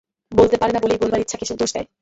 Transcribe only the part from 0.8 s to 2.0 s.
বলেই বলবার ইচ্ছাকে সে দোষ দেয়।